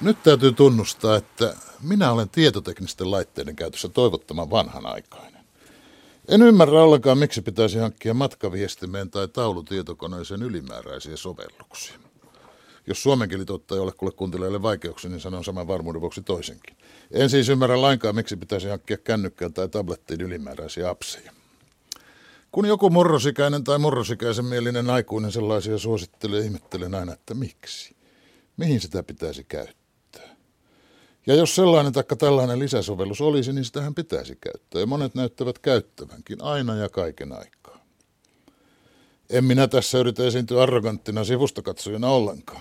Nyt 0.00 0.22
täytyy 0.22 0.52
tunnustaa, 0.52 1.16
että 1.16 1.56
minä 1.82 2.12
olen 2.12 2.28
tietoteknisten 2.28 3.10
laitteiden 3.10 3.56
käytössä 3.56 3.88
toivottoman 3.88 4.50
vanhanaikainen. 4.50 5.40
En 6.28 6.42
ymmärrä 6.42 6.82
ollenkaan, 6.82 7.18
miksi 7.18 7.42
pitäisi 7.42 7.78
hankkia 7.78 8.14
matkaviestimeen 8.14 9.10
tai 9.10 9.28
taulutietokoneeseen 9.28 10.42
ylimääräisiä 10.42 11.16
sovelluksia. 11.16 11.98
Jos 12.86 13.02
suomen 13.02 13.28
kieli 13.28 13.44
tuottaa 13.44 13.76
jollekulle 13.76 14.12
kuntilaille 14.12 14.62
vaikeuksia, 14.62 15.10
niin 15.10 15.20
sanon 15.20 15.44
saman 15.44 15.68
varmuuden 15.68 16.00
vuoksi 16.00 16.22
toisenkin. 16.22 16.76
En 17.10 17.30
siis 17.30 17.48
ymmärrä 17.48 17.82
lainkaan, 17.82 18.14
miksi 18.14 18.36
pitäisi 18.36 18.68
hankkia 18.68 18.98
kännykkään 18.98 19.52
tai 19.52 19.68
tablettiin 19.68 20.20
ylimääräisiä 20.20 20.90
apseja. 20.90 21.32
Kun 22.52 22.66
joku 22.66 22.90
murrosikäinen 22.90 23.64
tai 23.64 23.78
murrosikäisen 23.78 24.44
mielinen 24.44 24.90
aikuinen 24.90 25.32
sellaisia 25.32 25.78
suosittelee, 25.78 26.40
ihmettelen 26.40 26.94
aina, 26.94 27.12
että 27.12 27.34
miksi. 27.34 27.96
Mihin 28.56 28.80
sitä 28.80 29.02
pitäisi 29.02 29.44
käyttää? 29.44 29.79
Ja 31.30 31.36
jos 31.36 31.54
sellainen 31.54 31.92
taikka 31.92 32.16
tällainen 32.16 32.58
lisäsovellus 32.58 33.20
olisi, 33.20 33.52
niin 33.52 33.64
sitähän 33.64 33.94
pitäisi 33.94 34.38
käyttää. 34.40 34.80
Ja 34.80 34.86
monet 34.86 35.14
näyttävät 35.14 35.58
käyttävänkin 35.58 36.42
aina 36.42 36.76
ja 36.76 36.88
kaiken 36.88 37.32
aikaa. 37.32 37.84
En 39.30 39.44
minä 39.44 39.68
tässä 39.68 39.98
yritä 39.98 40.24
esiintyä 40.26 40.62
arroganttina 40.62 41.24
sivustakatsojana 41.24 42.08
ollenkaan. 42.08 42.60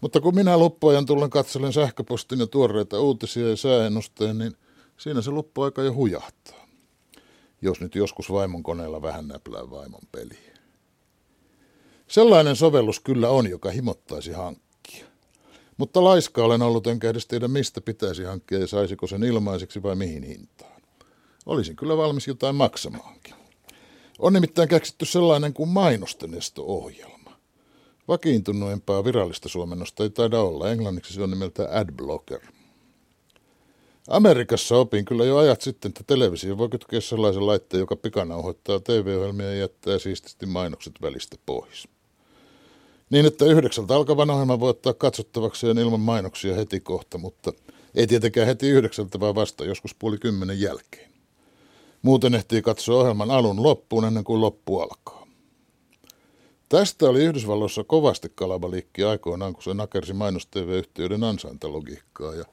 Mutta 0.00 0.20
kun 0.20 0.34
minä 0.34 0.58
loppuajan 0.58 1.06
tullen 1.06 1.30
katselen 1.30 1.72
sähköpostin 1.72 2.38
ja 2.38 2.46
tuoreita 2.46 3.00
uutisia 3.00 3.48
ja 3.48 3.56
sääennusteen, 3.56 4.38
niin 4.38 4.56
siinä 4.96 5.20
se 5.20 5.30
loppuaika 5.30 5.82
jo 5.82 5.94
hujahtaa. 5.94 6.66
Jos 7.62 7.80
nyt 7.80 7.94
joskus 7.94 8.32
vaimon 8.32 8.62
koneella 8.62 9.02
vähän 9.02 9.28
näplää 9.28 9.70
vaimon 9.70 10.02
peliä. 10.12 10.56
Sellainen 12.08 12.56
sovellus 12.56 13.00
kyllä 13.00 13.28
on, 13.28 13.50
joka 13.50 13.70
himottaisi 13.70 14.32
hankkia. 14.32 14.65
Mutta 15.76 16.04
laiska 16.04 16.44
olen 16.44 16.62
ollut 16.62 16.86
enkä 16.86 17.10
edes 17.10 17.26
tiedä, 17.26 17.48
mistä 17.48 17.80
pitäisi 17.80 18.24
hankkia 18.24 18.58
ja 18.58 18.66
saisiko 18.66 19.06
sen 19.06 19.24
ilmaiseksi 19.24 19.82
vai 19.82 19.96
mihin 19.96 20.22
hintaan. 20.22 20.82
Olisin 21.46 21.76
kyllä 21.76 21.96
valmis 21.96 22.26
jotain 22.26 22.54
maksamaankin. 22.54 23.34
On 24.18 24.32
nimittäin 24.32 24.68
keksitty 24.68 25.04
sellainen 25.04 25.52
kuin 25.52 25.68
mainosten 25.68 26.30
ohjelma 26.58 27.16
Vakiintuneempaa 28.08 29.04
virallista 29.04 29.48
suomennosta 29.48 30.02
ei 30.02 30.10
taida 30.10 30.40
olla. 30.40 30.70
Englanniksi 30.70 31.14
se 31.14 31.22
on 31.22 31.30
nimeltä 31.30 31.68
adblocker. 31.72 32.40
Amerikassa 34.08 34.76
opin 34.76 35.04
kyllä 35.04 35.24
jo 35.24 35.36
ajat 35.36 35.60
sitten, 35.60 35.88
että 35.88 36.04
televisio 36.06 36.58
voi 36.58 36.68
kytkeä 36.68 37.00
sellaisen 37.00 37.46
laitteen, 37.46 37.78
joka 37.78 37.96
pikanauhoittaa 37.96 38.80
TV-ohjelmia 38.80 39.46
ja 39.46 39.54
jättää 39.54 39.98
siististi 39.98 40.46
mainokset 40.46 40.92
välistä 41.02 41.36
pois. 41.46 41.88
Niin, 43.10 43.26
että 43.26 43.44
yhdeksältä 43.44 43.96
alkavan 43.96 44.30
ohjelman 44.30 44.60
voi 44.60 44.70
ottaa 44.70 44.94
katsottavakseen 44.94 45.78
ilman 45.78 46.00
mainoksia 46.00 46.54
heti 46.54 46.80
kohta, 46.80 47.18
mutta 47.18 47.52
ei 47.94 48.06
tietenkään 48.06 48.46
heti 48.46 48.68
yhdeksältä, 48.68 49.20
vaan 49.20 49.34
vasta 49.34 49.64
joskus 49.64 49.94
puoli 49.94 50.18
kymmenen 50.18 50.60
jälkeen. 50.60 51.10
Muuten 52.02 52.34
ehtii 52.34 52.62
katsoa 52.62 53.00
ohjelman 53.00 53.30
alun 53.30 53.62
loppuun 53.62 54.04
ennen 54.04 54.24
kuin 54.24 54.40
loppu 54.40 54.78
alkaa. 54.80 55.26
Tästä 56.68 57.08
oli 57.08 57.24
Yhdysvalloissa 57.24 57.84
kovasti 57.84 58.32
kalabaliikki 58.34 59.04
aikoinaan, 59.04 59.52
kun 59.52 59.62
se 59.62 59.74
nakersi 59.74 60.12
mainos 60.12 60.46
TV-yhtiöiden 60.46 61.24
ansaintalogiikkaa 61.24 62.34
ja 62.34 62.44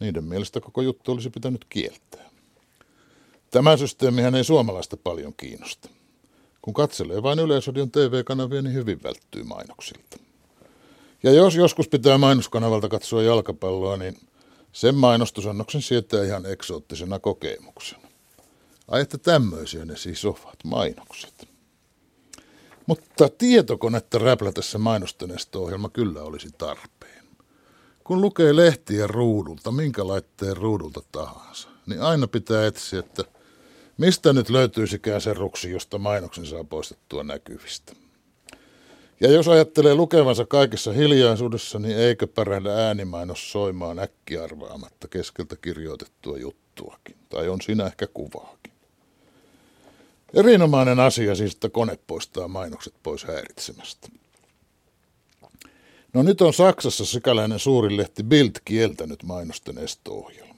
niiden 0.00 0.24
mielestä 0.24 0.60
koko 0.60 0.82
juttu 0.82 1.12
olisi 1.12 1.30
pitänyt 1.30 1.66
kieltää. 1.68 2.30
Tämä 3.50 3.76
systeemihän 3.76 4.34
ei 4.34 4.44
suomalaista 4.44 4.96
paljon 4.96 5.34
kiinnosta. 5.36 5.88
Kun 6.62 6.74
katselee 6.74 7.22
vain 7.22 7.38
Yleisodion 7.38 7.90
TV-kanavia, 7.90 8.62
niin 8.62 8.74
hyvin 8.74 9.02
välttyy 9.02 9.42
mainoksilta. 9.42 10.18
Ja 11.22 11.32
jos 11.32 11.54
joskus 11.54 11.88
pitää 11.88 12.18
mainoskanavalta 12.18 12.88
katsoa 12.88 13.22
jalkapalloa, 13.22 13.96
niin 13.96 14.20
sen 14.72 14.94
mainostusannoksen 14.94 15.82
sietää 15.82 16.24
ihan 16.24 16.46
eksoottisena 16.46 17.18
kokemuksena. 17.18 18.08
Ai 18.88 19.00
että 19.00 19.18
tämmöisiä 19.18 19.84
ne 19.84 19.96
siis 19.96 20.24
ovat, 20.24 20.64
mainokset. 20.64 21.48
Mutta 22.86 23.28
tietokonetta 23.28 24.18
räplätessä 24.18 24.78
mainostanesto-ohjelma 24.78 25.88
kyllä 25.88 26.22
olisi 26.22 26.48
tarpeen. 26.58 27.24
Kun 28.04 28.20
lukee 28.20 28.56
lehtiä 28.56 29.06
ruudulta, 29.06 29.70
minkä 29.70 30.06
laitteen 30.06 30.56
ruudulta 30.56 31.00
tahansa, 31.12 31.68
niin 31.86 32.02
aina 32.02 32.26
pitää 32.26 32.66
etsiä, 32.66 32.98
että 32.98 33.24
mistä 33.98 34.32
nyt 34.32 34.50
löytyisikään 34.50 35.20
se 35.20 35.34
ruksi, 35.34 35.70
josta 35.70 35.98
mainoksen 35.98 36.46
saa 36.46 36.64
poistettua 36.64 37.22
näkyvistä. 37.24 37.92
Ja 39.20 39.30
jos 39.30 39.48
ajattelee 39.48 39.94
lukevansa 39.94 40.46
kaikessa 40.46 40.92
hiljaisuudessa, 40.92 41.78
niin 41.78 41.98
eikö 41.98 42.26
pärähdä 42.26 42.86
äänimainos 42.86 43.52
soimaan 43.52 43.98
äkkiarvaamatta 43.98 45.08
keskeltä 45.08 45.56
kirjoitettua 45.56 46.38
juttuakin. 46.38 47.16
Tai 47.28 47.48
on 47.48 47.60
siinä 47.60 47.86
ehkä 47.86 48.06
kuvaakin. 48.14 48.72
Erinomainen 50.34 51.00
asia 51.00 51.34
siis, 51.34 51.54
että 51.54 51.68
kone 51.68 51.98
poistaa 52.06 52.48
mainokset 52.48 52.94
pois 53.02 53.24
häiritsemästä. 53.24 54.08
No 56.12 56.22
nyt 56.22 56.40
on 56.40 56.54
Saksassa 56.54 57.04
sikäläinen 57.04 57.58
suuri 57.58 57.96
lehti 57.96 58.22
Bild 58.22 58.50
kieltänyt 58.64 59.22
mainosten 59.22 59.78
esto-ohjelmat. 59.78 60.51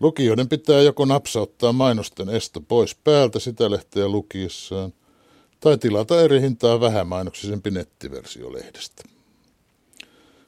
Lukijoiden 0.00 0.48
pitää 0.48 0.80
joko 0.80 1.04
napsauttaa 1.04 1.72
mainosten 1.72 2.28
esto 2.28 2.60
pois 2.60 2.94
päältä 2.94 3.38
sitä 3.38 3.70
lehteä 3.70 4.08
lukiessaan, 4.08 4.92
tai 5.60 5.78
tilata 5.78 6.20
eri 6.20 6.40
hintaa 6.40 6.80
vähämainoksisempi 6.80 7.70
nettiversio 7.70 8.52
lehdestä. 8.52 9.02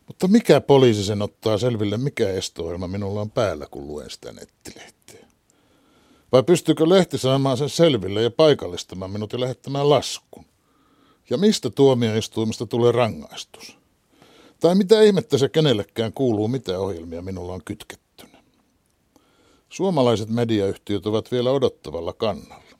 Mutta 0.06 0.28
mikä 0.28 0.60
poliisi 0.60 1.04
sen 1.04 1.22
ottaa 1.22 1.58
selville, 1.58 1.96
mikä 1.96 2.28
esto-ohjelma 2.28 2.86
minulla 2.86 3.20
on 3.20 3.30
päällä, 3.30 3.66
kun 3.70 3.86
luen 3.86 4.10
sitä 4.10 4.32
nettilehteä? 4.32 5.26
Vai 6.32 6.42
pystyykö 6.42 6.88
lehti 6.88 7.18
saamaan 7.18 7.56
sen 7.56 7.68
selville 7.68 8.22
ja 8.22 8.30
paikallistamaan 8.30 9.10
minut 9.10 9.32
ja 9.32 9.40
lähettämään 9.40 9.90
laskun? 9.90 10.44
Ja 11.30 11.36
mistä 11.38 11.70
tuomioistuimesta 11.70 12.66
tulee 12.66 12.92
rangaistus? 12.92 13.78
Tai 14.60 14.74
mitä 14.74 15.02
ihmettä 15.02 15.38
se 15.38 15.48
kenellekään 15.48 16.12
kuuluu, 16.12 16.48
mitä 16.48 16.78
ohjelmia 16.78 17.22
minulla 17.22 17.52
on 17.52 17.62
kytkettynä? 17.64 18.01
Suomalaiset 19.72 20.28
mediayhtiöt 20.28 21.06
ovat 21.06 21.32
vielä 21.32 21.50
odottavalla 21.50 22.12
kannalla, 22.12 22.76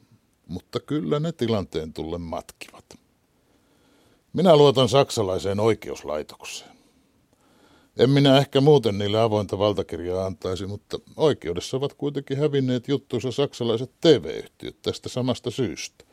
mutta 0.47 0.80
kyllä 0.80 1.20
ne 1.20 1.32
tilanteen 1.32 1.92
tulle 1.92 2.19
matkivat. 2.19 2.84
Minä 4.32 4.56
luotan 4.56 4.88
saksalaiseen 4.88 5.60
oikeuslaitokseen. 5.60 6.70
En 7.97 8.10
minä 8.10 8.38
ehkä 8.38 8.60
muuten 8.60 8.98
niille 8.98 9.20
avointa 9.20 9.58
valtakirjaa 9.58 10.26
antaisi, 10.26 10.66
mutta 10.66 10.98
oikeudessa 11.16 11.76
ovat 11.76 11.94
kuitenkin 11.94 12.38
hävinneet 12.38 12.88
juttuissa 12.88 13.32
saksalaiset 13.32 13.91
TV-yhtiöt 14.00 14.82
tästä 14.82 15.08
samasta 15.08 15.50
syystä. 15.50 16.04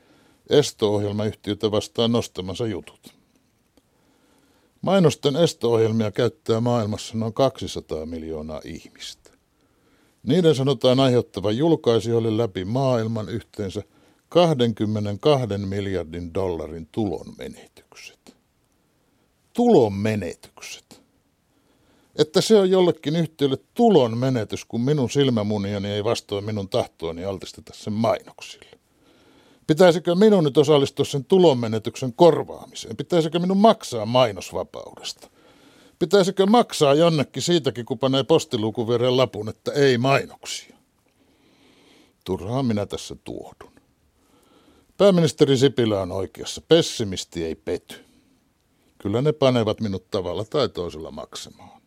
Esto-ohjelmayhtiötä 0.49 1.71
vastaan 1.71 2.11
nostamansa 2.11 2.67
jutut. 2.67 3.13
Mainosten 4.81 5.35
esto-ohjelmia 5.35 6.11
käyttää 6.11 6.61
maailmassa 6.61 7.17
noin 7.17 7.33
200 7.33 8.05
miljoonaa 8.05 8.61
ihmistä. 8.63 9.18
Niiden 10.23 10.55
sanotaan 10.55 10.99
aiheuttavan 10.99 11.57
julkaisijoille 11.57 12.37
läpi 12.37 12.65
maailman 12.65 13.29
yhteensä 13.29 13.83
22 14.29 15.57
miljardin 15.57 16.33
dollarin 16.33 16.87
tulonmenetykset. 16.91 18.35
Tulonmenetykset 19.53 20.89
että 22.19 22.41
se 22.41 22.55
on 22.55 22.69
jollekin 22.69 23.15
yhtiölle 23.15 23.57
tulon 23.73 24.17
menetys, 24.17 24.65
kun 24.65 24.81
minun 24.81 25.09
silmämuniani 25.09 25.91
ei 25.91 26.03
vastoin 26.03 26.45
minun 26.45 26.69
tahtoani 26.69 27.25
altisteta 27.25 27.73
sen 27.75 27.93
mainoksille. 27.93 28.79
Pitäisikö 29.67 30.15
minun 30.15 30.43
nyt 30.43 30.57
osallistua 30.57 31.05
sen 31.05 31.25
tulonmenetyksen 31.25 32.13
korvaamiseen? 32.13 32.97
Pitäisikö 32.97 33.39
minun 33.39 33.57
maksaa 33.57 34.05
mainosvapaudesta? 34.05 35.29
Pitäisikö 35.99 36.45
maksaa 36.45 36.93
jonnekin 36.93 37.43
siitäkin, 37.43 37.85
kun 37.85 37.99
panee 37.99 38.23
postiluukun 38.23 38.87
viereen 38.87 39.17
lapun, 39.17 39.49
että 39.49 39.71
ei 39.71 39.97
mainoksia? 39.97 40.75
Turhaan 42.25 42.65
minä 42.65 42.85
tässä 42.85 43.15
tuohdun. 43.23 43.71
Pääministeri 44.97 45.57
Sipilä 45.57 46.01
on 46.01 46.11
oikeassa. 46.11 46.61
Pessimisti 46.61 47.45
ei 47.45 47.55
pety. 47.55 48.05
Kyllä 48.97 49.21
ne 49.21 49.31
panevat 49.31 49.81
minut 49.81 50.11
tavalla 50.11 50.45
tai 50.45 50.69
toisella 50.69 51.11
maksamaan. 51.11 51.81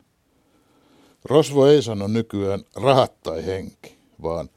Rosvo 1.25 1.67
ei 1.67 1.83
sano 1.83 2.07
nykyään 2.07 2.65
rahat 2.77 3.21
tai 3.23 3.47
henki, 3.47 3.99
vaan 4.23 4.49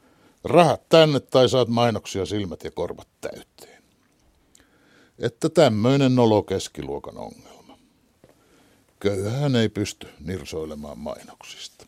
rahat 0.44 0.88
tänne 0.88 1.20
tai 1.20 1.48
saat 1.48 1.68
mainoksia 1.68 2.26
silmät 2.26 2.64
ja 2.64 2.70
korvat 2.70 3.08
täyteen. 3.20 3.82
Että 5.18 5.48
tämmöinen 5.48 6.14
nolo 6.14 6.42
keskiluokan 6.42 7.18
ongelma. 7.18 7.55
Köyhän 9.00 9.56
ei 9.56 9.68
pysty 9.68 10.08
nirsoilemaan 10.20 10.98
mainoksista. 10.98 11.85